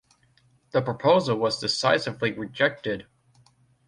[0.71, 3.05] The proposal was decisively rejected.